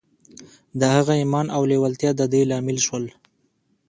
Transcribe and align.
د 0.79 0.81
هغه 0.95 1.13
ايمان 1.21 1.47
او 1.55 1.61
لېوالتیا 1.69 2.11
د 2.15 2.21
دې 2.33 2.41
لامل 2.49 2.77
شول. 2.85 3.05